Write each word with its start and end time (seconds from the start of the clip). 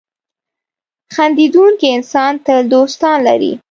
•خندېدونکی 1.13 1.87
انسان 1.97 2.31
تل 2.45 2.59
دوستان 2.73 3.17
لري. 3.27 3.53